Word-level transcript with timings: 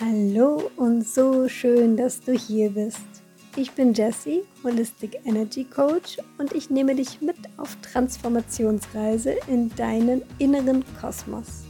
Hallo 0.00 0.72
und 0.76 1.06
so 1.06 1.48
schön, 1.48 1.96
dass 1.96 2.20
du 2.20 2.32
hier 2.32 2.70
bist. 2.70 2.98
Ich 3.54 3.70
bin 3.70 3.94
Jessie, 3.94 4.42
Holistic 4.64 5.20
Energy 5.24 5.62
Coach 5.62 6.18
und 6.36 6.52
ich 6.52 6.68
nehme 6.68 6.96
dich 6.96 7.20
mit 7.20 7.36
auf 7.58 7.76
Transformationsreise 7.80 9.36
in 9.46 9.72
deinen 9.76 10.22
inneren 10.40 10.84
Kosmos. 11.00 11.62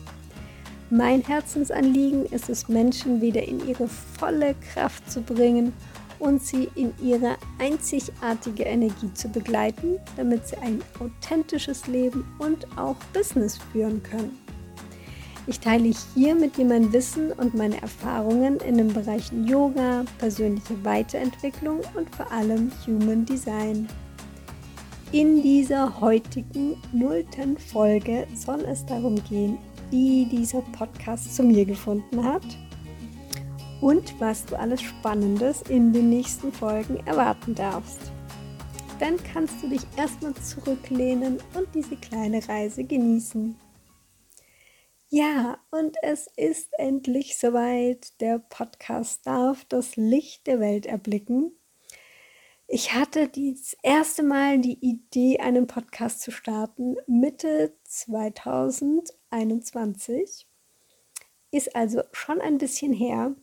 Mein 0.89 1.21
Herzensanliegen 1.21 2.25
ist 2.25 2.49
es, 2.49 2.67
Menschen 2.67 3.21
wieder 3.21 3.43
in 3.43 3.69
ihre 3.69 3.89
volle 3.89 4.55
Kraft 4.73 5.11
zu 5.11 5.21
bringen 5.21 5.75
und 6.19 6.43
sie 6.43 6.71
in 6.77 6.95
ihre 7.03 7.37
einzigartige 7.59 8.63
Energie 8.63 9.13
zu 9.13 9.29
begleiten, 9.29 9.99
damit 10.17 10.49
sie 10.49 10.57
ein 10.57 10.83
authentisches 10.99 11.87
Leben 11.89 12.25
und 12.39 12.67
auch 12.79 12.97
Business 13.13 13.59
führen 13.71 14.03
können. 14.03 14.44
Ich 15.47 15.61
teile 15.61 15.93
hier 16.15 16.35
mit 16.35 16.57
dir 16.57 16.65
mein 16.65 16.91
Wissen 16.93 17.31
und 17.33 17.55
meine 17.55 17.81
Erfahrungen 17.83 18.61
in 18.61 18.79
den 18.79 18.95
Bereichen 18.95 19.47
Yoga, 19.47 20.05
persönliche 20.19 20.83
Weiterentwicklung 20.85 21.81
und 21.95 22.15
vor 22.15 22.33
allem 22.33 22.73
Human 22.87 23.27
Design. 23.27 23.87
In 25.13 25.43
dieser 25.43 26.01
heutigen 26.01 26.77
nullten 26.93 27.59
Folge 27.59 28.27
soll 28.35 28.61
es 28.63 28.87
darum 28.87 29.23
gehen, 29.29 29.59
wie 29.91 30.25
dieser 30.25 30.63
Podcast 30.63 31.37
zu 31.37 31.43
mir 31.43 31.67
gefunden 31.67 32.25
hat 32.25 32.43
und 33.83 34.19
was 34.19 34.47
du 34.47 34.59
alles 34.59 34.81
Spannendes 34.81 35.61
in 35.69 35.93
den 35.93 36.09
nächsten 36.09 36.51
Folgen 36.53 36.97
erwarten 37.07 37.55
darfst. 37.55 38.01
Dann 38.99 39.17
kannst 39.33 39.63
du 39.63 39.69
dich 39.69 39.83
erstmal 39.99 40.33
zurücklehnen 40.35 41.39
und 41.55 41.67
diese 41.75 41.97
kleine 41.97 42.41
Reise 42.49 42.83
genießen. 42.83 43.55
Ja, 45.17 45.61
und 45.71 45.97
es 46.03 46.27
ist 46.37 46.77
endlich 46.77 47.39
soweit. 47.39 48.21
Der 48.21 48.41
Podcast 48.41 49.25
darf 49.25 49.65
das 49.67 49.95
Licht 49.95 50.49
der 50.49 50.59
Welt 50.59 50.87
erblicken. 50.87 51.53
Ich 52.67 52.95
hatte 52.95 53.29
das 53.29 53.77
erste 53.85 54.25
Mal 54.25 54.59
die 54.59 54.85
Idee, 54.85 55.39
einen 55.39 55.69
Podcast 55.69 56.21
zu 56.21 56.33
starten, 56.33 56.97
Mitte 57.07 57.77
2021. 57.85 60.49
Ist 61.53 61.77
also 61.77 62.03
schon 62.11 62.41
ein 62.41 62.59
bisschen 62.59 62.93
her. 62.93 63.37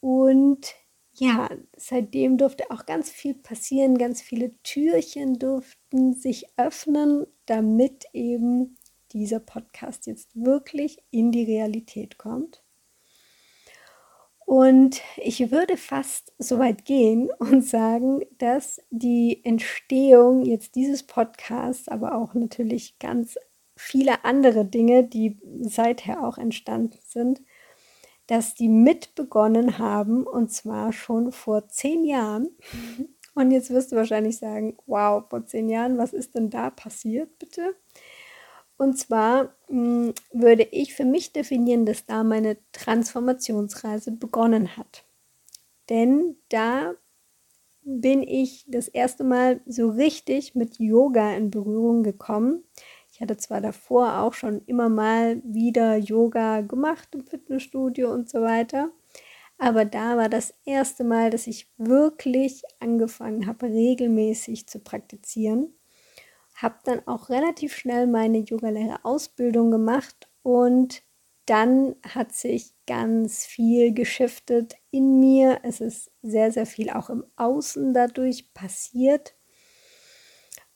Und 0.00 0.74
ja, 1.14 1.48
seitdem 1.74 2.36
durfte 2.36 2.70
auch 2.70 2.84
ganz 2.84 3.08
viel 3.08 3.32
passieren, 3.32 3.96
ganz 3.96 4.20
viele 4.20 4.52
Türchen 4.62 5.38
durften 5.38 6.12
sich 6.12 6.48
öffnen, 6.58 7.26
damit 7.46 8.04
eben 8.12 8.76
dieser 9.12 9.40
Podcast 9.40 10.06
jetzt 10.06 10.30
wirklich 10.34 10.98
in 11.10 11.32
die 11.32 11.44
Realität 11.44 12.18
kommt. 12.18 12.62
Und 14.44 15.00
ich 15.16 15.50
würde 15.50 15.76
fast 15.76 16.32
so 16.38 16.58
weit 16.58 16.84
gehen 16.84 17.30
und 17.38 17.64
sagen, 17.64 18.20
dass 18.38 18.80
die 18.90 19.40
Entstehung 19.44 20.42
jetzt 20.42 20.74
dieses 20.74 21.04
Podcasts, 21.04 21.88
aber 21.88 22.14
auch 22.14 22.34
natürlich 22.34 22.98
ganz 22.98 23.38
viele 23.76 24.24
andere 24.24 24.64
Dinge, 24.64 25.04
die 25.04 25.38
seither 25.62 26.26
auch 26.26 26.38
entstanden 26.38 26.98
sind, 27.04 27.42
dass 28.26 28.54
die 28.54 28.68
mitbegonnen 28.68 29.78
haben 29.78 30.26
und 30.26 30.52
zwar 30.52 30.92
schon 30.92 31.32
vor 31.32 31.68
zehn 31.68 32.04
Jahren. 32.04 32.48
Und 33.34 33.50
jetzt 33.50 33.70
wirst 33.70 33.92
du 33.92 33.96
wahrscheinlich 33.96 34.36
sagen, 34.36 34.76
wow, 34.86 35.24
vor 35.28 35.46
zehn 35.46 35.68
Jahren, 35.70 35.96
was 35.96 36.12
ist 36.12 36.34
denn 36.34 36.50
da 36.50 36.68
passiert, 36.68 37.38
bitte? 37.38 37.74
Und 38.82 38.98
zwar 38.98 39.54
mh, 39.68 40.08
hm, 40.08 40.14
würde 40.32 40.64
ich 40.64 40.92
für 40.94 41.04
mich 41.04 41.32
definieren, 41.32 41.86
dass 41.86 42.04
da 42.04 42.24
meine 42.24 42.56
Transformationsreise 42.72 44.10
begonnen 44.10 44.76
hat. 44.76 45.04
Denn 45.88 46.34
da 46.48 46.94
bin 47.84 48.24
ich 48.24 48.64
das 48.66 48.88
erste 48.88 49.22
Mal 49.22 49.60
so 49.66 49.88
richtig 49.90 50.56
mit 50.56 50.80
Yoga 50.80 51.32
in 51.32 51.52
Berührung 51.52 52.02
gekommen. 52.02 52.64
Ich 53.12 53.20
hatte 53.20 53.36
zwar 53.36 53.60
davor 53.60 54.18
auch 54.18 54.32
schon 54.34 54.62
immer 54.66 54.88
mal 54.88 55.40
wieder 55.44 55.96
Yoga 55.96 56.62
gemacht 56.62 57.08
im 57.14 57.24
Fitnessstudio 57.24 58.12
und 58.12 58.28
so 58.28 58.42
weiter, 58.42 58.90
aber 59.58 59.84
da 59.84 60.16
war 60.16 60.28
das 60.28 60.54
erste 60.64 61.04
Mal, 61.04 61.30
dass 61.30 61.46
ich 61.46 61.68
wirklich 61.76 62.64
angefangen 62.80 63.46
habe, 63.46 63.66
regelmäßig 63.66 64.66
zu 64.66 64.80
praktizieren 64.80 65.72
habe 66.54 66.76
dann 66.84 67.06
auch 67.06 67.28
relativ 67.28 67.74
schnell 67.74 68.06
meine 68.06 68.38
Yogalehrerausbildung 68.38 69.70
gemacht 69.70 70.28
und 70.42 71.02
dann 71.46 71.96
hat 72.08 72.32
sich 72.32 72.72
ganz 72.86 73.44
viel 73.44 73.92
geschiftet 73.92 74.74
in 74.90 75.18
mir. 75.18 75.60
Es 75.64 75.80
ist 75.80 76.10
sehr, 76.22 76.52
sehr 76.52 76.66
viel 76.66 76.90
auch 76.90 77.10
im 77.10 77.24
Außen 77.36 77.92
dadurch 77.92 78.52
passiert. 78.54 79.34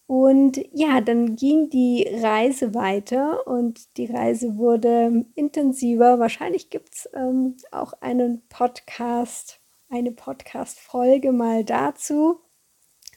Und 0.09 0.61
ja, 0.73 1.01
dann 1.01 1.35
ging 1.35 1.69
die 1.69 2.07
Reise 2.21 2.75
weiter 2.75 3.47
und 3.47 3.97
die 3.97 4.07
Reise 4.07 4.57
wurde 4.57 5.25
intensiver. 5.35 6.19
Wahrscheinlich 6.21 6.71
gibt 6.71 6.95
es 6.95 7.09
ähm, 7.13 7.57
auch 7.73 7.93
einen 8.01 8.47
Podcast, 8.49 9.61
eine 9.89 10.13
Podcast-Folge 10.13 11.33
mal 11.33 11.65
dazu, 11.65 12.41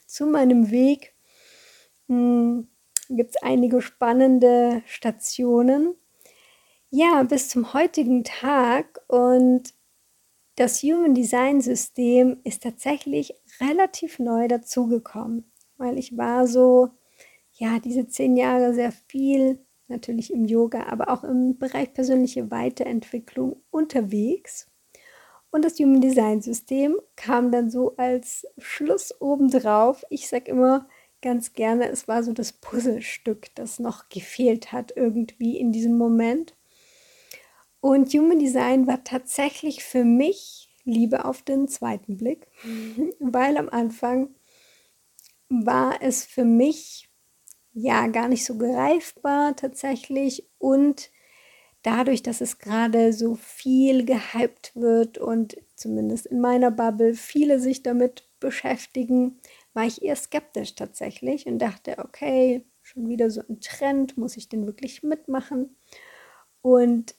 zu 0.06 0.26
meinem 0.26 0.72
Weg 0.72 1.14
Gibt 2.10 3.36
es 3.36 3.42
einige 3.42 3.80
spannende 3.80 4.82
Stationen. 4.84 5.94
Ja, 6.90 7.22
bis 7.22 7.48
zum 7.48 7.72
heutigen 7.72 8.24
Tag 8.24 9.00
und 9.06 9.74
das 10.56 10.82
Human 10.82 11.14
Design 11.14 11.60
System 11.60 12.40
ist 12.42 12.64
tatsächlich 12.64 13.32
relativ 13.60 14.18
neu 14.18 14.48
dazugekommen, 14.48 15.52
weil 15.76 15.98
ich 15.98 16.18
war 16.18 16.48
so, 16.48 16.88
ja, 17.52 17.78
diese 17.78 18.08
zehn 18.08 18.36
Jahre 18.36 18.74
sehr 18.74 18.90
viel, 18.90 19.64
natürlich 19.86 20.32
im 20.32 20.44
Yoga, 20.46 20.88
aber 20.88 21.10
auch 21.10 21.22
im 21.22 21.58
Bereich 21.58 21.94
persönliche 21.94 22.50
Weiterentwicklung 22.50 23.62
unterwegs. 23.70 24.66
Und 25.52 25.64
das 25.64 25.78
Human 25.78 26.00
Design 26.00 26.42
System 26.42 26.96
kam 27.14 27.52
dann 27.52 27.70
so 27.70 27.94
als 27.96 28.46
Schluss 28.58 29.14
obendrauf. 29.20 30.04
Ich 30.10 30.28
sage 30.28 30.50
immer, 30.50 30.88
ganz 31.22 31.52
gerne, 31.52 31.88
es 31.88 32.08
war 32.08 32.22
so 32.22 32.32
das 32.32 32.52
Puzzlestück, 32.52 33.54
das 33.54 33.78
noch 33.78 34.08
gefehlt 34.08 34.72
hat 34.72 34.92
irgendwie 34.96 35.58
in 35.58 35.72
diesem 35.72 35.96
Moment. 35.96 36.54
Und 37.80 38.12
Human 38.12 38.38
Design 38.38 38.86
war 38.86 39.04
tatsächlich 39.04 39.82
für 39.84 40.04
mich 40.04 40.68
Liebe 40.84 41.24
auf 41.24 41.42
den 41.42 41.68
zweiten 41.68 42.16
Blick, 42.16 42.46
weil 43.20 43.56
am 43.56 43.68
Anfang 43.68 44.34
war 45.48 46.00
es 46.02 46.24
für 46.24 46.44
mich 46.44 47.08
ja 47.72 48.06
gar 48.08 48.28
nicht 48.28 48.44
so 48.44 48.56
greifbar 48.56 49.56
tatsächlich 49.56 50.48
und 50.58 51.10
dadurch, 51.82 52.22
dass 52.22 52.40
es 52.40 52.58
gerade 52.58 53.12
so 53.12 53.34
viel 53.34 54.04
gehypt 54.04 54.72
wird 54.74 55.18
und 55.18 55.56
zumindest 55.74 56.26
in 56.26 56.40
meiner 56.40 56.70
Bubble 56.70 57.14
viele 57.14 57.58
sich 57.58 57.82
damit 57.82 58.28
beschäftigen, 58.38 59.40
war 59.74 59.86
ich 59.86 60.02
eher 60.02 60.16
skeptisch 60.16 60.74
tatsächlich 60.74 61.46
und 61.46 61.58
dachte, 61.58 61.98
okay, 61.98 62.64
schon 62.82 63.08
wieder 63.08 63.30
so 63.30 63.42
ein 63.48 63.60
Trend, 63.60 64.16
muss 64.16 64.36
ich 64.36 64.48
den 64.48 64.66
wirklich 64.66 65.02
mitmachen? 65.02 65.76
Und 66.62 67.14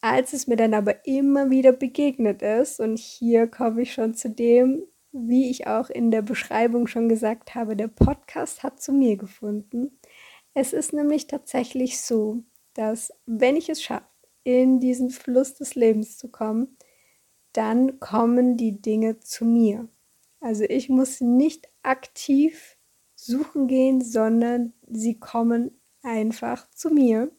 als 0.00 0.32
es 0.32 0.46
mir 0.46 0.56
dann 0.56 0.74
aber 0.74 1.06
immer 1.06 1.50
wieder 1.50 1.72
begegnet 1.72 2.42
ist, 2.42 2.80
und 2.80 2.98
hier 2.98 3.46
komme 3.46 3.82
ich 3.82 3.92
schon 3.92 4.14
zu 4.14 4.30
dem, 4.30 4.82
wie 5.12 5.50
ich 5.50 5.66
auch 5.66 5.90
in 5.90 6.10
der 6.10 6.22
Beschreibung 6.22 6.86
schon 6.86 7.08
gesagt 7.08 7.54
habe, 7.54 7.76
der 7.76 7.88
Podcast 7.88 8.62
hat 8.62 8.80
zu 8.80 8.92
mir 8.92 9.16
gefunden. 9.16 9.98
Es 10.54 10.72
ist 10.72 10.92
nämlich 10.92 11.26
tatsächlich 11.26 12.00
so, 12.00 12.42
dass 12.74 13.12
wenn 13.26 13.56
ich 13.56 13.68
es 13.68 13.82
schaffe, 13.82 14.06
in 14.44 14.80
diesen 14.80 15.10
Fluss 15.10 15.54
des 15.54 15.76
Lebens 15.76 16.18
zu 16.18 16.28
kommen, 16.28 16.76
dann 17.52 18.00
kommen 18.00 18.56
die 18.56 18.80
Dinge 18.80 19.20
zu 19.20 19.44
mir. 19.44 19.88
Also 20.42 20.64
ich 20.64 20.88
muss 20.88 21.20
nicht 21.20 21.68
aktiv 21.82 22.76
suchen 23.14 23.68
gehen, 23.68 24.00
sondern 24.02 24.72
sie 24.88 25.18
kommen 25.18 25.80
einfach 26.02 26.68
zu 26.70 26.90
mir. 26.90 27.30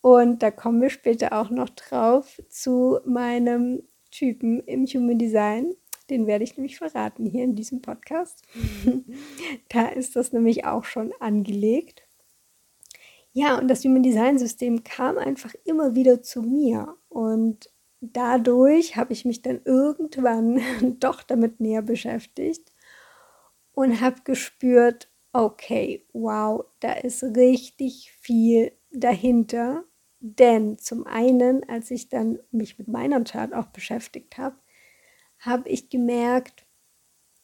Und 0.00 0.42
da 0.42 0.50
kommen 0.50 0.82
wir 0.82 0.90
später 0.90 1.32
auch 1.32 1.50
noch 1.50 1.68
drauf 1.70 2.42
zu 2.48 2.98
meinem 3.04 3.82
Typen 4.10 4.60
im 4.64 4.84
Human 4.86 5.18
Design. 5.18 5.74
Den 6.10 6.26
werde 6.26 6.44
ich 6.44 6.56
nämlich 6.56 6.76
verraten 6.76 7.24
hier 7.24 7.44
in 7.44 7.54
diesem 7.54 7.82
Podcast. 7.82 8.42
da 9.68 9.86
ist 9.88 10.16
das 10.16 10.32
nämlich 10.32 10.64
auch 10.64 10.84
schon 10.84 11.12
angelegt. 11.20 12.02
Ja, 13.32 13.58
und 13.58 13.68
das 13.68 13.84
Human 13.84 14.02
Design 14.02 14.38
System 14.38 14.82
kam 14.82 15.18
einfach 15.18 15.54
immer 15.64 15.94
wieder 15.94 16.22
zu 16.22 16.42
mir. 16.42 16.96
Und 17.08 17.70
dadurch 18.00 18.96
habe 18.96 19.12
ich 19.12 19.24
mich 19.24 19.42
dann 19.42 19.60
irgendwann 19.64 20.60
doch 21.00 21.22
damit 21.22 21.60
näher 21.60 21.82
beschäftigt 21.82 22.72
und 23.72 24.00
habe 24.00 24.22
gespürt, 24.24 25.10
okay, 25.32 26.04
wow, 26.12 26.64
da 26.80 26.92
ist 26.94 27.22
richtig 27.22 28.12
viel 28.20 28.72
dahinter, 28.90 29.84
Denn 30.20 30.78
zum 30.78 31.06
einen, 31.06 31.68
als 31.68 31.90
ich 31.90 32.08
dann 32.08 32.38
mich 32.50 32.78
mit 32.78 32.88
meiner 32.88 33.22
Chart 33.24 33.52
auch 33.54 33.66
beschäftigt 33.66 34.38
habe, 34.38 34.56
habe 35.40 35.68
ich 35.68 35.90
gemerkt, 35.90 36.66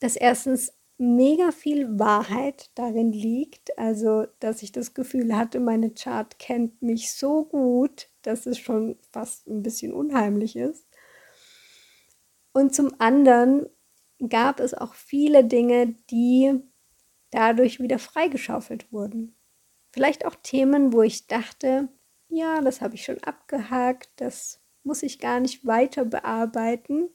dass 0.00 0.16
erstens 0.16 0.75
mega 0.99 1.52
viel 1.52 1.99
Wahrheit 1.99 2.70
darin 2.76 3.12
liegt. 3.12 3.78
Also, 3.78 4.26
dass 4.40 4.62
ich 4.62 4.72
das 4.72 4.94
Gefühl 4.94 5.37
hatte, 5.37 5.60
meine 5.60 5.93
Chart 5.93 6.38
kennt 6.40 6.82
mich 6.82 7.12
so 7.14 7.44
gut, 7.46 8.08
dass 8.22 8.46
es 8.46 8.58
schon 8.58 8.96
fast 9.10 9.46
ein 9.48 9.62
bisschen 9.62 9.92
unheimlich 9.92 10.56
ist. 10.56 10.86
Und 12.52 12.74
zum 12.74 12.94
anderen 13.00 13.66
gab 14.28 14.60
es 14.60 14.74
auch 14.74 14.94
viele 14.94 15.44
Dinge, 15.44 15.94
die 16.10 16.60
dadurch 17.30 17.80
wieder 17.80 17.98
freigeschaufelt 17.98 18.92
wurden. 18.92 19.34
Vielleicht 19.90 20.26
auch 20.26 20.36
Themen, 20.42 20.92
wo 20.92 21.02
ich 21.02 21.26
dachte, 21.26 21.88
ja, 22.28 22.60
das 22.60 22.80
habe 22.80 22.94
ich 22.94 23.04
schon 23.04 23.22
abgehakt, 23.22 24.10
das 24.16 24.60
muss 24.84 25.02
ich 25.02 25.18
gar 25.18 25.40
nicht 25.40 25.66
weiter 25.66 26.04
bearbeiten, 26.04 27.10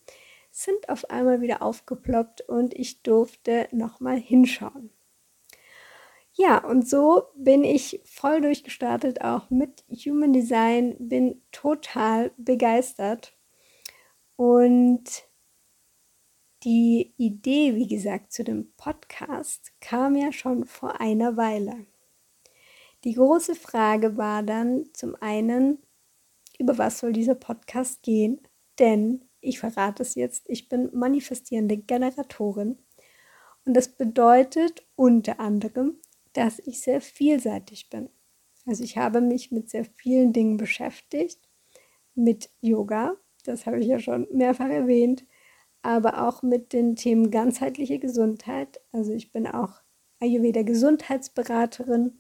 sind 0.52 0.90
auf 0.90 1.10
einmal 1.10 1.42
wieder 1.42 1.62
aufgeploppt 1.62 2.42
und 2.42 2.74
ich 2.74 3.04
durfte 3.04 3.68
nochmal 3.72 4.18
hinschauen. 4.18 4.92
Ja, 6.40 6.64
und 6.64 6.88
so 6.88 7.24
bin 7.36 7.64
ich 7.64 8.00
voll 8.06 8.42
durchgestartet, 8.42 9.22
auch 9.22 9.50
mit 9.50 9.84
Human 9.90 10.34
Design, 10.34 10.96
bin 11.00 11.42
total 11.52 12.32
begeistert. 12.38 13.36
Und 14.36 15.04
die 16.64 17.16
Idee, 17.18 17.74
wie 17.76 17.88
gesagt, 17.88 18.32
zu 18.34 18.44
dem 18.44 18.72
Podcast 18.78 19.72
kam 19.82 20.16
ja 20.16 20.32
schon 20.32 20.66
vor 20.66 21.02
einer 21.02 21.38
Weile. 21.38 21.88
Die 23.04 23.14
große 23.14 23.56
Frage 23.56 24.16
war 24.16 24.44
dann 24.44 24.86
zum 24.94 25.16
einen, 25.20 25.80
über 26.60 26.78
was 26.78 27.00
soll 27.00 27.14
dieser 27.14 27.36
Podcast 27.36 28.04
gehen? 28.04 28.42
Denn, 28.78 29.26
ich 29.42 29.58
verrate 29.58 30.04
es 30.04 30.14
jetzt, 30.14 30.44
ich 30.48 30.70
bin 30.70 30.92
manifestierende 30.94 31.78
Generatorin. 31.78 32.78
Und 33.66 33.74
das 33.74 33.88
bedeutet 33.90 34.86
unter 34.96 35.40
anderem, 35.40 36.00
dass 36.34 36.60
ich 36.60 36.82
sehr 36.82 37.02
vielseitig 37.02 37.90
bin. 37.90 38.10
Also 38.66 38.84
ich 38.84 38.98
habe 38.98 39.22
mich 39.22 39.52
mit 39.52 39.70
sehr 39.70 39.86
vielen 39.86 40.34
Dingen 40.34 40.58
beschäftigt, 40.58 41.40
mit 42.16 42.50
Yoga, 42.62 43.16
das 43.46 43.66
habe 43.66 43.80
ich 43.80 43.88
ja 43.88 44.00
schon 44.00 44.28
mehrfach 44.32 44.70
erwähnt, 44.70 45.26
aber 45.82 46.28
auch 46.28 46.44
mit 46.44 46.74
den 46.74 46.96
Themen 46.96 47.32
ganzheitliche 47.32 48.00
Gesundheit. 48.00 48.82
Also 48.92 49.14
ich 49.14 49.32
bin 49.32 49.48
auch 49.48 49.82
Ayurveda 50.20 50.64
Gesundheitsberaterin, 50.64 52.20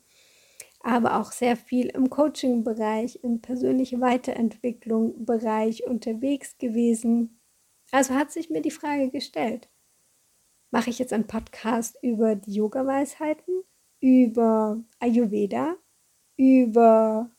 aber 0.79 1.19
auch 1.19 1.31
sehr 1.31 1.57
viel 1.57 1.87
im 1.87 2.09
Coaching-Bereich, 2.09 3.19
im 3.23 3.41
persönliche 3.41 3.99
Weiterentwicklung-Bereich 3.99 5.85
unterwegs 5.85 6.57
gewesen. 6.57 7.41
Also 7.91 8.13
hat 8.13 8.31
sich 8.31 8.49
mir 8.49 8.61
die 8.61 8.71
Frage 8.71 9.09
gestellt, 9.09 9.69
mache 10.71 10.89
ich 10.89 10.99
jetzt 10.99 11.13
einen 11.13 11.27
Podcast 11.27 11.97
über 12.01 12.35
die 12.35 12.53
Yoga-Weisheiten, 12.53 13.63
über 13.99 14.83
Ayurveda, 14.99 15.75
über 16.35 17.31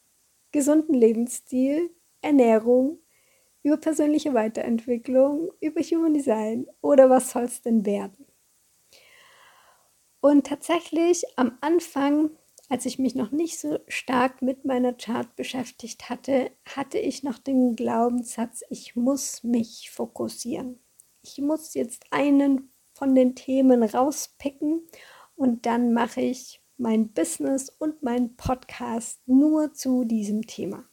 gesunden 0.52 0.94
Lebensstil, 0.94 1.90
Ernährung, 2.20 2.98
über 3.62 3.76
persönliche 3.76 4.34
Weiterentwicklung, 4.34 5.52
über 5.60 5.80
Human 5.82 6.14
Design 6.14 6.66
oder 6.80 7.10
was 7.10 7.30
soll 7.30 7.44
es 7.44 7.62
denn 7.62 7.84
werden? 7.84 8.26
Und 10.20 10.46
tatsächlich 10.46 11.24
am 11.36 11.56
Anfang, 11.60 12.30
als 12.68 12.86
ich 12.86 12.98
mich 12.98 13.14
noch 13.14 13.30
nicht 13.30 13.58
so 13.58 13.78
stark 13.86 14.42
mit 14.42 14.64
meiner 14.64 14.92
Chart 14.92 15.34
beschäftigt 15.36 16.10
hatte, 16.10 16.50
hatte 16.64 16.98
ich 16.98 17.22
noch 17.22 17.38
den 17.38 17.76
Glaubenssatz, 17.76 18.62
ich 18.68 18.96
muss 18.96 19.44
mich 19.44 19.90
fokussieren. 19.90 20.80
Ich 21.22 21.38
muss 21.38 21.74
jetzt 21.74 22.06
einen 22.10 22.70
von 22.94 23.14
den 23.14 23.36
Themen 23.36 23.82
rauspicken 23.82 24.82
und 25.38 25.66
dann 25.66 25.92
mache 25.92 26.20
ich 26.20 26.60
mein 26.76 27.12
Business 27.12 27.70
und 27.70 28.02
mein 28.02 28.36
Podcast 28.36 29.20
nur 29.26 29.72
zu 29.72 30.04
diesem 30.04 30.46
Thema. 30.46 30.84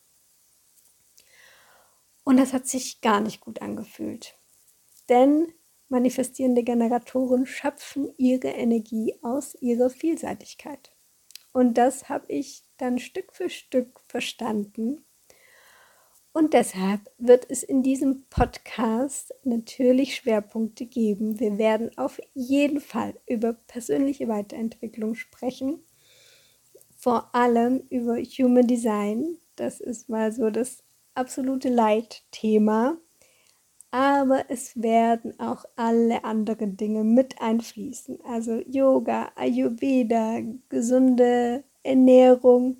Und 2.24 2.38
das 2.38 2.54
hat 2.54 2.68
sich 2.68 3.02
gar 3.02 3.22
nicht 3.22 3.42
gut 3.42 3.62
angefühlt. 3.62 4.38
Denn 5.10 5.52
manifestierende 5.90 6.64
Generatoren 6.64 7.46
schöpfen 7.48 8.14
ihre 8.18 8.50
Energie 8.50 9.18
aus 9.24 9.56
ihrer 9.62 9.90
Vielseitigkeit. 9.90 10.96
Und 11.52 11.76
das 11.76 12.08
habe 12.10 12.32
ich 12.32 12.64
dann 12.78 13.00
Stück 13.00 13.34
für 13.34 13.50
Stück 13.50 14.00
verstanden. 14.08 15.05
Und 16.36 16.52
deshalb 16.52 17.00
wird 17.18 17.50
es 17.50 17.64
in 17.64 17.82
diesem 17.82 18.26
Podcast 18.30 19.34
natürlich 19.46 20.18
Schwerpunkte 20.18 20.86
geben. 20.86 21.40
Wir 21.40 21.58
werden 21.58 21.98
auf 21.98 22.20
jeden 22.34 22.82
Fall 22.82 23.14
über 23.26 23.54
persönliche 23.54 24.28
Weiterentwicklung 24.28 25.16
sprechen. 25.16 25.80
Vor 26.98 27.34
allem 27.34 27.84
über 27.90 28.18
Human 28.18 28.68
Design. 28.68 29.38
Das 29.56 29.80
ist 29.80 30.10
mal 30.10 30.34
so 30.34 30.50
das 30.50 30.84
absolute 31.14 31.70
Leitthema. 31.70 32.98
Aber 33.92 34.44
es 34.50 34.76
werden 34.76 35.40
auch 35.40 35.64
alle 35.78 36.26
anderen 36.26 36.76
Dinge 36.76 37.06
mit 37.06 37.40
einfließen. 37.40 38.20
Also 38.26 38.62
Yoga, 38.68 39.32
Ayurveda, 39.36 40.42
gesunde 40.68 41.64
Ernährung 41.82 42.80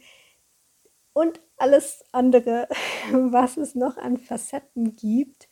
und 1.14 1.40
alles 1.58 2.04
andere, 2.12 2.68
was 3.12 3.58
es 3.58 3.76
noch 3.76 3.98
an 3.98 4.18
Facetten 4.18 4.96
gibt. 4.96 5.50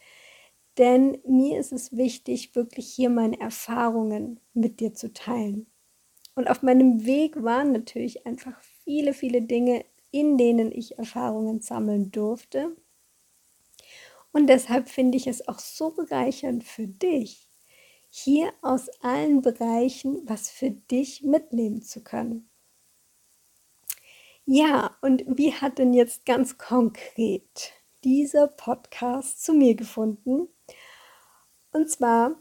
Denn 0.77 1.19
mir 1.27 1.59
ist 1.59 1.71
es 1.71 1.95
wichtig, 1.95 2.55
wirklich 2.55 2.91
hier 2.91 3.09
meine 3.09 3.39
Erfahrungen 3.39 4.39
mit 4.53 4.79
dir 4.79 4.94
zu 4.94 5.13
teilen. 5.13 5.67
Und 6.35 6.50
auf 6.50 6.63
meinem 6.63 7.05
Weg 7.05 7.44
waren 7.44 7.71
natürlich 7.71 8.25
einfach 8.25 8.59
viele, 8.83 9.13
viele 9.13 9.44
Dinge 9.44 9.85
in 10.13 10.38
denen 10.38 10.71
ich 10.71 11.00
Erfahrungen 11.00 11.59
sammeln 11.59 12.11
durfte. 12.11 12.77
Und 14.31 14.47
deshalb 14.47 14.88
finde 14.88 15.17
ich 15.17 15.25
es 15.25 15.47
auch 15.47 15.57
so 15.59 15.89
bereichernd 15.89 16.63
für 16.63 16.88
dich, 16.88 17.50
hier 18.09 18.53
aus 18.61 18.89
allen 19.01 19.41
Bereichen 19.41 20.21
was 20.25 20.51
für 20.51 20.69
dich 20.69 21.23
mitnehmen 21.23 21.81
zu 21.81 22.03
können. 22.03 22.47
Ja, 24.45 24.95
und 25.01 25.23
wie 25.27 25.53
hat 25.53 25.77
denn 25.77 25.93
jetzt 25.93 26.25
ganz 26.25 26.57
konkret 26.57 27.71
dieser 28.03 28.47
Podcast 28.47 29.43
zu 29.43 29.53
mir 29.53 29.75
gefunden? 29.75 30.47
Und 31.71 31.89
zwar 31.89 32.35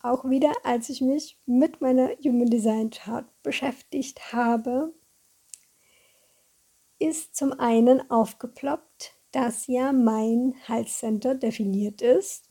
auch 0.00 0.28
wieder, 0.28 0.52
als 0.64 0.88
ich 0.88 1.00
mich 1.00 1.38
mit 1.46 1.80
meiner 1.80 2.10
Human 2.24 2.48
Design 2.48 2.90
Chart 2.90 3.26
beschäftigt 3.42 4.32
habe 4.32 4.92
ist 7.02 7.34
zum 7.34 7.52
einen 7.52 8.08
aufgeploppt, 8.12 9.16
dass 9.32 9.66
ja 9.66 9.92
mein 9.92 10.54
Halscenter 10.68 11.34
definiert 11.34 12.00
ist. 12.00 12.48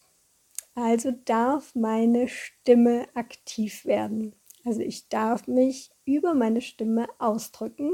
Also 0.76 1.12
darf 1.24 1.74
meine 1.74 2.28
Stimme 2.28 3.08
aktiv 3.14 3.86
werden. 3.86 4.36
Also 4.66 4.82
ich 4.82 5.08
darf 5.08 5.48
mich 5.48 5.92
über 6.04 6.34
meine 6.34 6.60
Stimme 6.60 7.08
ausdrücken. 7.18 7.94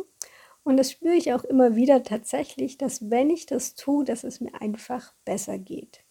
Und 0.68 0.76
das 0.76 0.92
spüre 0.92 1.16
ich 1.16 1.32
auch 1.32 1.46
immer 1.46 1.78
wieder 1.78 2.04
tatsächlich, 2.04 2.78
dass 2.78 3.10
wenn 3.10 3.30
ich 3.30 3.46
das 3.46 3.76
tue, 3.76 4.04
dass 4.04 4.26
es 4.26 4.42
mir 4.42 4.54
einfach 4.60 5.14
besser 5.24 5.58
geht. 5.58 6.04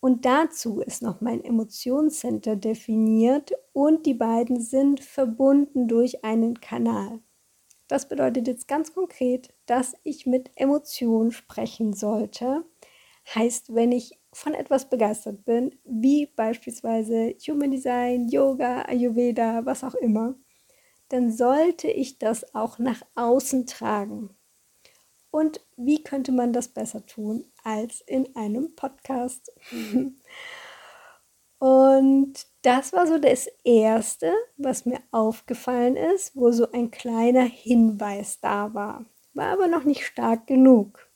Und 0.00 0.24
dazu 0.24 0.80
ist 0.80 1.02
noch 1.02 1.20
mein 1.20 1.44
Emotionscenter 1.44 2.56
definiert 2.56 3.52
und 3.74 4.06
die 4.06 4.14
beiden 4.14 4.58
sind 4.58 5.00
verbunden 5.00 5.86
durch 5.86 6.24
einen 6.24 6.62
Kanal. 6.62 7.20
Das 7.88 8.08
bedeutet 8.08 8.46
jetzt 8.46 8.68
ganz 8.68 8.94
konkret, 8.94 9.52
dass 9.66 9.94
ich 10.02 10.24
mit 10.24 10.50
Emotionen 10.54 11.30
sprechen 11.30 11.92
sollte. 11.92 12.64
Heißt, 13.34 13.74
wenn 13.74 13.92
ich 13.92 14.18
von 14.32 14.54
etwas 14.54 14.88
begeistert 14.88 15.44
bin, 15.44 15.78
wie 15.84 16.24
beispielsweise 16.24 17.36
Human 17.46 17.70
Design, 17.70 18.28
Yoga, 18.30 18.80
Ayurveda, 18.88 19.66
was 19.66 19.84
auch 19.84 19.94
immer, 19.94 20.36
dann 21.08 21.30
sollte 21.30 21.88
ich 21.88 22.18
das 22.18 22.54
auch 22.54 22.78
nach 22.78 23.02
außen 23.14 23.66
tragen. 23.66 24.36
Und 25.30 25.60
wie 25.76 26.02
könnte 26.02 26.32
man 26.32 26.52
das 26.52 26.68
besser 26.68 27.04
tun 27.06 27.44
als 27.64 28.00
in 28.02 28.36
einem 28.36 28.74
Podcast? 28.76 29.52
Und 31.58 32.46
das 32.62 32.92
war 32.92 33.06
so 33.06 33.18
das 33.18 33.48
Erste, 33.64 34.32
was 34.56 34.86
mir 34.86 35.00
aufgefallen 35.10 35.96
ist, 35.96 36.36
wo 36.36 36.52
so 36.52 36.70
ein 36.72 36.90
kleiner 36.90 37.44
Hinweis 37.44 38.38
da 38.40 38.74
war. 38.74 39.06
War 39.32 39.46
aber 39.46 39.66
noch 39.66 39.84
nicht 39.84 40.04
stark 40.04 40.46
genug. 40.46 41.10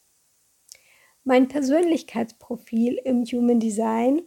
Mein 1.22 1.48
Persönlichkeitsprofil 1.48 2.94
im 3.04 3.24
Human 3.24 3.60
Design, 3.60 4.22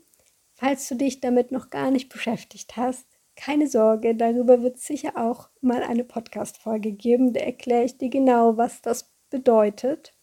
falls 0.53 0.87
du 0.87 0.95
dich 0.95 1.19
damit 1.19 1.51
noch 1.51 1.69
gar 1.69 1.89
nicht 1.89 2.09
beschäftigt 2.09 2.77
hast, 2.77 3.07
keine 3.41 3.67
Sorge, 3.67 4.15
darüber 4.15 4.61
wird 4.61 4.77
es 4.77 4.85
sicher 4.85 5.13
auch 5.15 5.49
mal 5.61 5.81
eine 5.81 6.03
Podcast-Folge 6.03 6.91
geben. 6.91 7.33
Da 7.33 7.39
erkläre 7.39 7.85
ich 7.85 7.97
dir 7.97 8.09
genau, 8.09 8.55
was 8.57 8.81
das 8.81 9.11
bedeutet. 9.31 10.13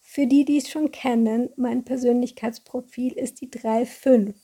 für 0.00 0.26
die, 0.26 0.46
die 0.46 0.56
es 0.56 0.70
schon 0.70 0.90
kennen, 0.90 1.50
mein 1.56 1.84
Persönlichkeitsprofil 1.84 3.12
ist 3.12 3.42
die 3.42 3.50
3.5. 3.50 4.34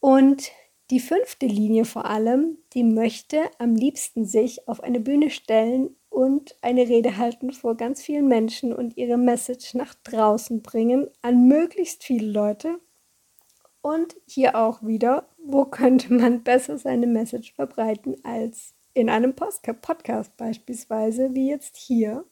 Und 0.00 0.50
die 0.90 1.00
fünfte 1.00 1.46
Linie 1.46 1.84
vor 1.84 2.06
allem, 2.06 2.56
die 2.72 2.82
möchte 2.82 3.42
am 3.58 3.74
liebsten 3.74 4.24
sich 4.24 4.66
auf 4.66 4.82
eine 4.82 5.00
Bühne 5.00 5.28
stellen 5.28 5.94
und 6.08 6.56
eine 6.62 6.88
Rede 6.88 7.18
halten 7.18 7.52
vor 7.52 7.76
ganz 7.76 8.02
vielen 8.02 8.26
Menschen 8.26 8.72
und 8.72 8.96
ihre 8.96 9.18
Message 9.18 9.74
nach 9.74 9.94
draußen 10.02 10.62
bringen 10.62 11.08
an 11.20 11.46
möglichst 11.46 12.02
viele 12.02 12.26
Leute. 12.26 12.80
Und 13.82 14.16
hier 14.26 14.56
auch 14.56 14.82
wieder, 14.82 15.28
wo 15.38 15.64
könnte 15.66 16.12
man 16.12 16.42
besser 16.42 16.78
seine 16.78 17.06
Message 17.06 17.54
verbreiten 17.54 18.16
als 18.24 18.74
in 18.92 19.08
einem 19.08 19.34
Podcast 19.34 20.36
beispielsweise, 20.36 21.34
wie 21.34 21.48
jetzt 21.48 21.76
hier. 21.76 22.24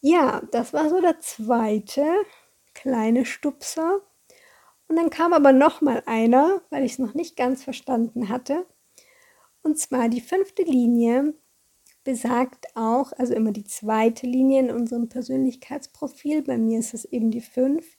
Ja, 0.00 0.42
das 0.52 0.72
war 0.72 0.90
so 0.90 1.00
der 1.00 1.18
zweite 1.20 2.04
kleine 2.74 3.24
Stupser. 3.24 4.00
Und 4.88 4.96
dann 4.96 5.10
kam 5.10 5.32
aber 5.32 5.52
noch 5.52 5.80
mal 5.80 6.02
einer, 6.06 6.62
weil 6.70 6.84
ich 6.84 6.92
es 6.92 6.98
noch 6.98 7.14
nicht 7.14 7.36
ganz 7.36 7.64
verstanden 7.64 8.28
hatte. 8.28 8.66
Und 9.62 9.78
zwar 9.78 10.08
die 10.08 10.20
fünfte 10.20 10.62
Linie 10.62 11.34
besagt 12.04 12.66
auch, 12.76 13.12
also 13.18 13.34
immer 13.34 13.50
die 13.50 13.64
zweite 13.64 14.26
Linie 14.26 14.60
in 14.60 14.70
unserem 14.70 15.08
Persönlichkeitsprofil, 15.08 16.42
bei 16.42 16.56
mir 16.56 16.78
ist 16.78 16.94
es 16.94 17.04
eben 17.04 17.32
die 17.32 17.40
fünf, 17.40 17.96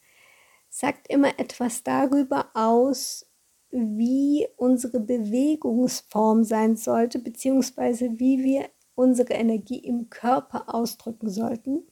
sagt 0.77 1.07
immer 1.09 1.39
etwas 1.39 1.81
darüber 1.81 2.51
aus, 2.53 3.25
wie 3.71 4.47
unsere 4.57 4.99
Bewegungsform 4.99 6.43
sein 6.43 6.75
sollte, 6.75 7.17
beziehungsweise 7.17 8.19
wie 8.19 8.43
wir 8.43 8.69
unsere 8.93 9.33
Energie 9.33 9.79
im 9.79 10.11
Körper 10.11 10.71
ausdrücken 10.75 11.31
sollten. 11.31 11.87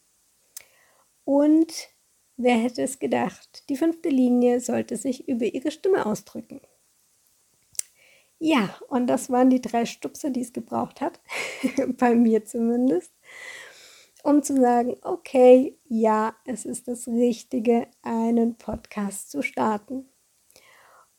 Und 1.23 1.73
wer 2.37 2.57
hätte 2.57 2.83
es 2.83 2.99
gedacht, 2.99 3.67
die 3.69 3.75
fünfte 3.75 4.09
Linie 4.09 4.59
sollte 4.59 4.97
sich 4.97 5.27
über 5.27 5.45
ihre 5.45 5.71
Stimme 5.71 6.05
ausdrücken. 6.05 6.61
Ja, 8.37 8.77
und 8.89 9.07
das 9.07 9.31
waren 9.31 9.49
die 9.49 9.61
drei 9.61 9.87
Stupser, 9.87 10.29
die 10.29 10.41
es 10.41 10.53
gebraucht 10.53 11.01
hat, 11.01 11.19
bei 11.97 12.13
mir 12.13 12.45
zumindest, 12.45 13.14
um 14.25 14.41
zu 14.41 14.59
sagen, 14.59 14.95
okay, 15.03 15.77
ja, 15.87 16.35
es 16.45 16.65
ist 16.65 16.87
das 16.87 17.07
Richtige, 17.07 17.85
einen 18.01 18.57
Podcast 18.57 19.29
zu 19.29 19.43
starten. 19.43 20.09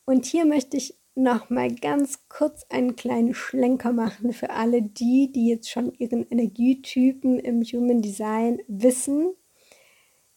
Und 0.05 0.25
hier 0.25 0.45
möchte 0.45 0.77
ich 0.77 0.99
noch 1.15 1.49
mal 1.49 1.73
ganz 1.73 2.29
kurz 2.29 2.67
einen 2.69 2.97
kleinen 2.97 3.33
Schlenker 3.33 3.93
machen 3.93 4.33
für 4.33 4.51
alle 4.51 4.83
die, 4.83 5.31
die 5.31 5.49
jetzt 5.49 5.71
schon 5.71 5.93
ihren 5.95 6.29
Energietypen 6.29 7.39
im 7.39 7.63
Human 7.63 8.03
Design 8.03 8.59
wissen. 8.67 9.37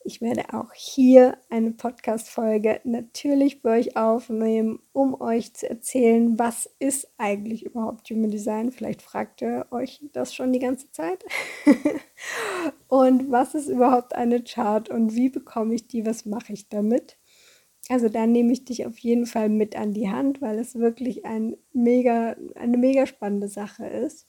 Ich 0.04 0.22
werde 0.22 0.54
auch 0.54 0.72
hier 0.74 1.38
eine 1.50 1.72
Podcast-Folge 1.72 2.82
natürlich 2.84 3.62
für 3.62 3.70
euch 3.70 3.98
aufnehmen, 3.98 4.80
um 4.94 5.20
euch 5.20 5.54
zu 5.56 5.70
erzählen, 5.70 6.38
was 6.38 6.70
ist 6.80 7.12
eigentlich 7.18 7.66
überhaupt 7.66 8.10
Human 8.10 8.32
Design. 8.32 8.72
Vielleicht 8.72 9.02
fragt 9.02 9.42
ihr 9.42 9.66
euch 9.72 10.02
das 10.14 10.34
schon 10.34 10.54
die 10.54 10.60
ganze 10.60 10.92
Zeit. 10.92 11.26
und 12.90 13.32
was 13.32 13.54
ist 13.54 13.70
überhaupt 13.70 14.16
eine 14.16 14.44
Chart 14.44 14.90
und 14.90 15.16
wie 15.16 15.30
bekomme 15.30 15.76
ich 15.76 15.88
die, 15.88 16.06
was 16.06 16.26
mache 16.26 16.54
ich 16.54 16.70
damit? 16.70 17.20
Also 17.88 18.10
da 18.10 18.26
nehme 18.28 18.52
ich 18.52 18.66
dich 18.66 18.86
auf 18.88 18.98
jeden 19.00 19.28
Fall 19.28 19.50
mit 19.50 19.76
an 19.76 19.94
die 19.94 20.10
Hand, 20.10 20.42
weil 20.42 20.58
es 20.60 20.76
wirklich 20.76 21.26
ein 21.26 21.56
mega, 21.72 22.36
eine 22.56 22.78
mega 22.78 23.06
spannende 23.06 23.48
Sache 23.48 23.86
ist. 23.86 24.28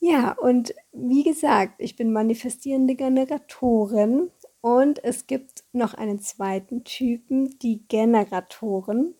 Ja, 0.00 0.32
und 0.32 0.74
wie 0.92 1.24
gesagt, 1.24 1.74
ich 1.78 1.96
bin 1.96 2.12
manifestierende 2.12 2.94
Generatorin 2.94 4.30
und 4.60 5.02
es 5.02 5.26
gibt 5.26 5.64
noch 5.72 5.94
einen 5.94 6.20
zweiten 6.20 6.84
Typen, 6.84 7.58
die 7.58 7.86
Generatoren. 7.88 9.14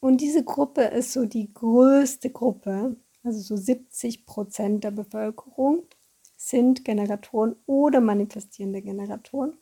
Und 0.00 0.20
diese 0.20 0.44
Gruppe 0.44 0.82
ist 0.82 1.14
so 1.14 1.24
die 1.24 1.52
größte 1.54 2.30
Gruppe, 2.30 2.96
also 3.22 3.40
so 3.40 3.56
70 3.56 4.26
Prozent 4.26 4.84
der 4.84 4.90
Bevölkerung 4.90 5.84
sind 6.40 6.86
Generatoren 6.86 7.54
oder 7.66 8.00
manifestierende 8.00 8.80
Generatoren. 8.80 9.58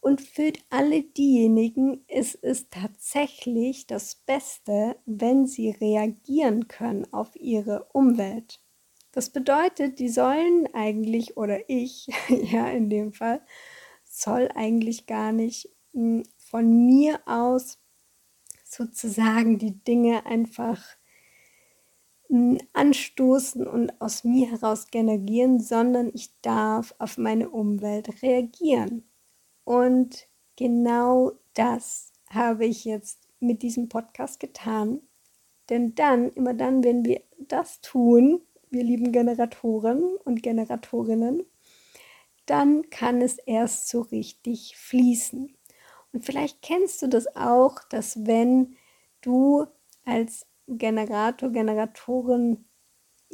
Und 0.00 0.22
für 0.22 0.52
alle 0.70 1.02
diejenigen 1.02 2.04
ist 2.08 2.38
es 2.42 2.70
tatsächlich 2.70 3.86
das 3.86 4.14
Beste, 4.14 4.96
wenn 5.04 5.46
sie 5.46 5.70
reagieren 5.70 6.68
können 6.68 7.06
auf 7.12 7.36
ihre 7.36 7.84
Umwelt. 7.92 8.60
Das 9.12 9.28
bedeutet, 9.28 9.98
die 9.98 10.08
sollen 10.08 10.68
eigentlich, 10.72 11.36
oder 11.36 11.68
ich, 11.68 12.08
ja 12.28 12.66
in 12.68 12.88
dem 12.88 13.12
Fall, 13.12 13.42
soll 14.04 14.48
eigentlich 14.54 15.06
gar 15.06 15.32
nicht 15.32 15.68
hm, 15.92 16.22
von 16.38 16.86
mir 16.86 17.20
aus 17.26 17.78
sozusagen 18.64 19.58
die 19.58 19.84
Dinge 19.84 20.24
einfach 20.24 20.82
hm, 22.28 22.58
anstoßen 22.84 23.66
und 23.66 23.98
aus 24.00 24.24
mir 24.24 24.50
heraus 24.50 24.88
generieren, 24.90 25.58
sondern 25.58 26.10
ich 26.12 26.38
darf 26.42 26.94
auf 26.98 27.16
meine 27.16 27.48
Umwelt 27.48 28.22
reagieren. 28.22 29.08
Und 29.64 30.28
genau 30.56 31.32
das 31.54 32.12
habe 32.28 32.66
ich 32.66 32.84
jetzt 32.84 33.26
mit 33.40 33.62
diesem 33.62 33.88
Podcast 33.88 34.38
getan. 34.38 35.00
Denn 35.70 35.94
dann, 35.94 36.30
immer 36.32 36.52
dann, 36.52 36.84
wenn 36.84 37.06
wir 37.06 37.22
das 37.38 37.80
tun, 37.80 38.42
wir 38.70 38.84
lieben 38.84 39.12
Generatoren 39.12 40.16
und 40.24 40.42
Generatorinnen, 40.42 41.42
dann 42.44 42.90
kann 42.90 43.22
es 43.22 43.38
erst 43.38 43.88
so 43.88 44.02
richtig 44.02 44.76
fließen. 44.76 45.56
Und 46.12 46.24
vielleicht 46.24 46.60
kennst 46.60 47.00
du 47.00 47.06
das 47.06 47.34
auch, 47.34 47.82
dass 47.88 48.26
wenn 48.26 48.76
du 49.22 49.66
als 50.04 50.46
Generator, 50.66 51.50
Generatorin 51.50 52.66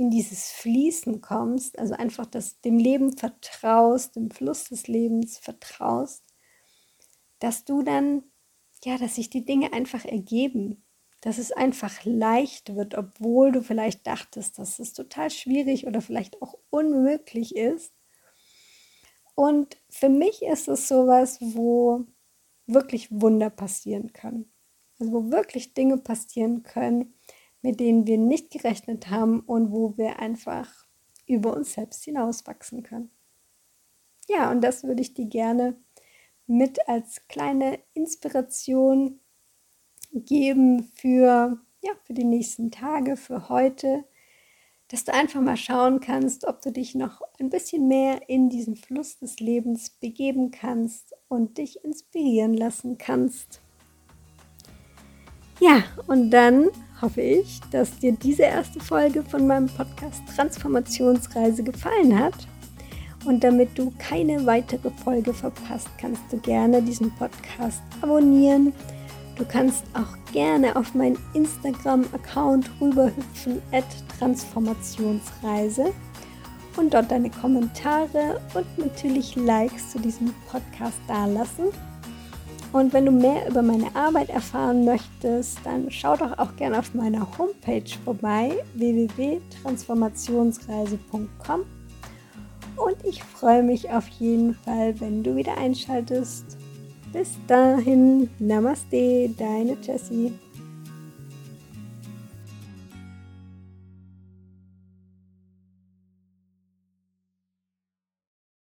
in 0.00 0.09
dieses 0.09 0.50
Fließen 0.50 1.21
kommst, 1.21 1.78
also 1.78 1.92
einfach 1.92 2.25
das, 2.25 2.62
dem 2.62 2.78
Leben 2.78 3.19
vertraust, 3.19 4.16
dem 4.16 4.30
Fluss 4.30 4.64
des 4.64 4.88
Lebens 4.88 5.37
vertraust, 5.37 6.25
dass 7.38 7.66
du 7.66 7.83
dann, 7.83 8.23
ja, 8.83 8.97
dass 8.97 9.16
sich 9.16 9.28
die 9.28 9.45
Dinge 9.45 9.75
einfach 9.75 10.07
ergeben, 10.07 10.87
dass 11.21 11.37
es 11.37 11.52
einfach 11.52 12.02
leicht 12.07 12.75
wird, 12.75 12.95
obwohl 12.95 13.52
du 13.52 13.61
vielleicht 13.61 14.07
dachtest, 14.07 14.59
dass 14.59 14.78
es 14.78 14.95
total 14.95 15.28
schwierig 15.28 15.87
oder 15.87 16.00
vielleicht 16.00 16.40
auch 16.40 16.54
unmöglich 16.71 17.54
ist. 17.54 17.92
Und 19.35 19.76
für 19.90 20.09
mich 20.09 20.40
ist 20.40 20.66
es 20.69 20.88
sowas, 20.88 21.37
wo 21.42 22.07
wirklich 22.66 23.09
Wunder 23.11 23.50
passieren 23.50 24.14
können. 24.14 24.50
Also 24.99 25.12
wo 25.12 25.30
wirklich 25.30 25.75
Dinge 25.75 25.99
passieren 25.99 26.62
können, 26.62 27.12
mit 27.62 27.81
denen 27.81 28.07
wir 28.07 28.19
nicht 28.19 28.50
gerechnet 28.50 29.11
haben 29.11 29.40
und 29.40 29.73
wo 29.73 29.97
wir 29.97 30.19
einfach 30.19 30.87
über 31.26 31.55
uns 31.55 31.75
selbst 31.75 32.05
hinauswachsen 32.05 32.83
können. 32.83 33.11
Ja, 34.29 34.50
und 34.50 34.62
das 34.62 34.85
würde 34.85 35.02
ich 35.02 35.14
dir 35.14 35.26
gerne 35.26 35.76
mit 36.47 36.88
als 36.88 37.26
kleine 37.29 37.79
Inspiration 37.95 39.21
geben 40.12 40.85
für, 40.95 41.59
ja, 41.81 41.93
für 42.05 42.14
die 42.14 42.25
nächsten 42.25 42.71
Tage, 42.71 43.17
für 43.17 43.49
heute, 43.49 44.05
dass 44.88 45.05
du 45.05 45.14
einfach 45.14 45.40
mal 45.40 45.57
schauen 45.57 46.00
kannst, 46.00 46.45
ob 46.45 46.62
du 46.62 46.73
dich 46.73 46.97
noch 46.97 47.23
ein 47.38 47.49
bisschen 47.49 47.87
mehr 47.87 48.29
in 48.29 48.49
diesen 48.49 48.75
Fluss 48.75 49.19
des 49.19 49.38
Lebens 49.38 49.90
begeben 49.90 50.50
kannst 50.50 51.14
und 51.29 51.59
dich 51.59 51.85
inspirieren 51.85 52.55
lassen 52.55 52.99
kannst. 52.99 53.61
Ja, 55.61 55.85
und 56.09 56.31
dann 56.31 56.71
hoffe 57.02 57.21
ich, 57.21 57.61
dass 57.71 57.99
dir 57.99 58.12
diese 58.12 58.42
erste 58.42 58.80
Folge 58.80 59.23
von 59.23 59.47
meinem 59.47 59.69
Podcast 59.69 60.23
Transformationsreise 60.35 61.62
gefallen 61.62 62.19
hat. 62.19 62.35
Und 63.25 63.45
damit 63.45 63.76
du 63.78 63.92
keine 63.99 64.47
weitere 64.47 64.90
Folge 65.04 65.35
verpasst, 65.35 65.88
kannst 65.99 66.23
du 66.30 66.38
gerne 66.38 66.80
diesen 66.80 67.11
Podcast 67.16 67.83
abonnieren. 68.00 68.73
Du 69.37 69.45
kannst 69.45 69.85
auch 69.95 70.33
gerne 70.33 70.75
auf 70.76 70.95
meinen 70.95 71.19
Instagram-Account 71.35 72.71
rüberhüpfen, 72.80 73.61
at 73.73 73.85
Transformationsreise 74.19 75.92
und 76.76 76.95
dort 76.95 77.11
deine 77.11 77.30
Kommentare 77.30 78.40
und 78.54 78.78
natürlich 78.78 79.37
Likes 79.37 79.90
zu 79.90 79.99
diesem 79.99 80.33
Podcast 80.50 80.99
dalassen. 81.09 81.66
Und 82.73 82.93
wenn 82.93 83.07
du 83.07 83.11
mehr 83.11 83.49
über 83.49 83.62
meine 83.62 83.97
Arbeit 83.97 84.29
erfahren 84.31 84.85
möchtest, 84.85 85.59
dann 85.65 85.91
schau 85.91 86.17
doch 86.17 86.39
auch 86.39 86.55
gerne 86.55 86.79
auf 86.79 86.95
meiner 86.95 87.27
Homepage 87.37 87.91
vorbei 88.05 88.53
www.transformationsreise.com. 88.75 91.62
Und 92.77 92.97
ich 93.05 93.25
freue 93.25 93.65
mich 93.65 93.91
auf 93.91 94.09
jeden 94.09 94.55
Fall, 94.55 94.99
wenn 95.00 95.23
du 95.23 95.37
wieder 95.37 95.59
einschaltest. 95.59 96.57
Bis 97.12 97.33
dahin, 97.49 98.31
Namaste, 98.39 99.29
deine 99.37 99.77
Jessie. 99.83 100.33